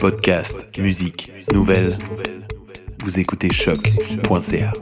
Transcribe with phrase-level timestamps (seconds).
[0.00, 1.96] Podcast, musique, nouvelles.
[3.04, 4.72] Vous écoutez choc.ca.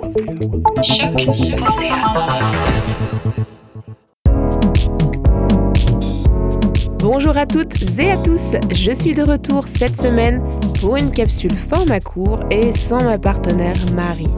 [6.98, 10.42] Bonjour à toutes et à tous, je suis de retour cette semaine
[10.80, 14.32] pour une capsule format court et sans ma partenaire Marie.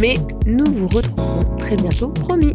[0.00, 0.14] Mais
[0.46, 2.54] nous vous retrouverons très bientôt, promis.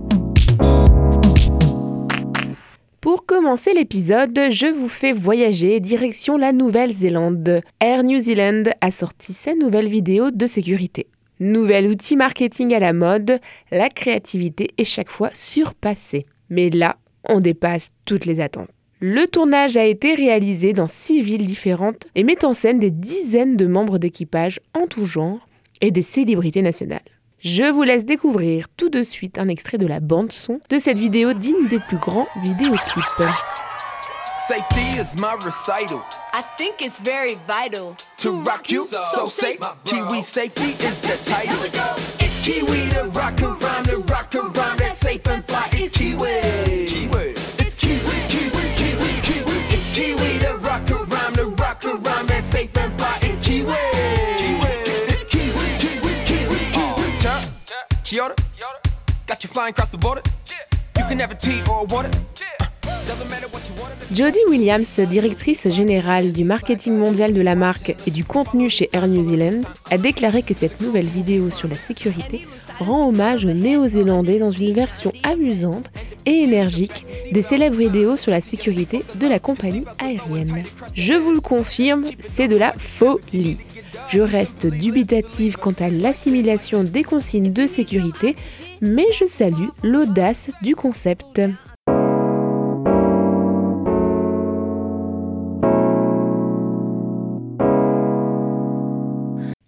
[3.05, 7.61] Pour commencer l'épisode, je vous fais voyager direction la Nouvelle-Zélande.
[7.79, 11.05] Air New Zealand a sorti sa nouvelle vidéo de sécurité.
[11.39, 13.39] Nouvel outil marketing à la mode,
[13.69, 16.25] la créativité est chaque fois surpassée.
[16.49, 16.97] Mais là,
[17.29, 18.71] on dépasse toutes les attentes.
[18.99, 23.55] Le tournage a été réalisé dans six villes différentes et met en scène des dizaines
[23.55, 25.47] de membres d'équipage en tout genre
[25.79, 27.01] et des célébrités nationales.
[27.39, 30.97] Je vous laisse découvrir tout de suite un extrait de la bande son de cette
[30.97, 33.23] vidéo digne des plus grands vidéoclips.
[34.47, 36.01] Safety is my recital.
[36.33, 39.59] I think it's very vital To rock you, so safe.
[39.85, 41.57] Kiwi safety is the title.
[42.19, 45.67] It's Kiwi to rock around, to rock around, that safe and fly.
[45.71, 46.44] It's Kiwi.
[59.55, 59.73] Flying.
[59.73, 60.19] Uh.
[64.11, 69.07] Jodie Williams, directrice générale du marketing mondial de la marque et du contenu chez Air
[69.07, 72.41] New Zealand, a déclaré que cette nouvelle vidéo sur la sécurité
[72.79, 75.89] rend hommage aux Néo-Zélandais dans une version amusante
[76.25, 80.63] et énergique des célèbres vidéos sur la sécurité de la compagnie aérienne.
[80.93, 83.57] Je vous le confirme, c'est de la folie.
[84.09, 88.35] Je reste dubitative quant à l'assimilation des consignes de sécurité,
[88.85, 91.41] mais je salue l'audace du concept.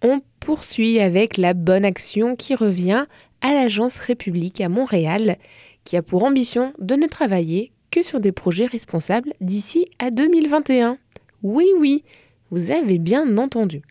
[0.03, 3.05] On poursuit avec la bonne action qui revient
[3.41, 5.37] à l'agence République à Montréal,
[5.83, 10.97] qui a pour ambition de ne travailler que sur des projets responsables d'ici à 2021.
[11.43, 12.03] Oui, oui,
[12.51, 13.81] vous avez bien entendu.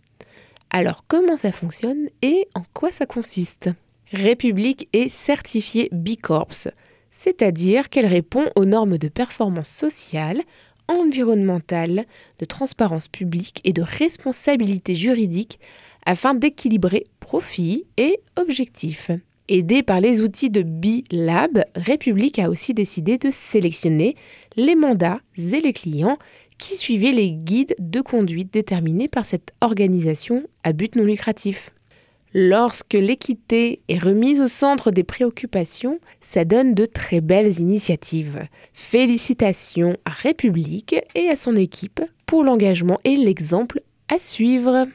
[0.70, 3.70] Alors comment ça fonctionne et en quoi ça consiste?
[4.12, 6.68] République est certifiée B Corps,
[7.10, 10.42] c'est-à-dire qu'elle répond aux normes de performance sociale,
[10.86, 12.04] environnementale,
[12.38, 15.58] de transparence publique et de responsabilité juridique
[16.04, 19.10] afin d'équilibrer profit et objectifs.
[19.48, 24.16] Aidée par les outils de B-Lab, République a aussi décidé de sélectionner
[24.56, 26.18] les mandats et les clients
[26.58, 31.70] qui suivaient les guides de conduite déterminés par cette organisation à but non lucratif.
[32.38, 38.46] Lorsque l'équité est remise au centre des préoccupations, ça donne de très belles initiatives.
[38.74, 43.80] Félicitations à République et à son équipe pour l'engagement et l'exemple
[44.14, 44.86] à suivre.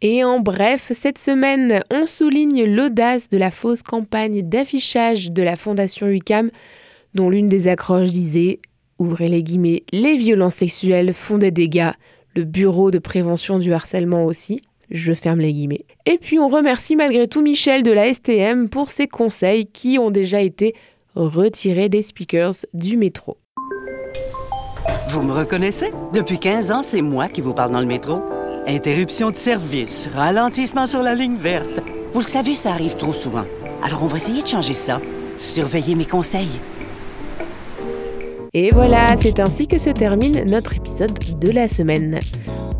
[0.00, 5.56] Et en bref, cette semaine, on souligne l'audace de la fausse campagne d'affichage de la
[5.56, 6.52] Fondation UCAM,
[7.14, 8.60] dont l'une des accroches disait
[8.98, 11.92] Ouvrez les guillemets, les violences sexuelles font des dégâts,
[12.34, 14.60] le bureau de prévention du harcèlement aussi.
[14.90, 15.84] Je ferme les guillemets.
[16.04, 20.10] Et puis on remercie malgré tout Michel de la STM pour ses conseils qui ont
[20.10, 20.74] déjà été
[21.14, 23.36] retirés des speakers du métro.
[25.10, 25.92] Vous me reconnaissez?
[26.12, 28.20] Depuis 15 ans, c'est moi qui vous parle dans le métro.
[28.66, 31.80] Interruption de service, ralentissement sur la ligne verte.
[32.12, 33.44] Vous le savez, ça arrive trop souvent.
[33.82, 35.00] Alors on va essayer de changer ça.
[35.36, 36.60] Surveillez mes conseils.
[38.54, 42.18] Et voilà, c'est ainsi que se termine notre épisode de la semaine.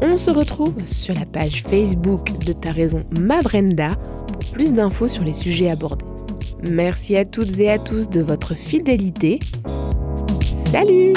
[0.01, 3.97] On se retrouve sur la page Facebook de Ta Raison Ma Brenda
[4.27, 6.05] pour plus d'infos sur les sujets abordés.
[6.71, 9.39] Merci à toutes et à tous de votre fidélité.
[10.67, 11.15] Salut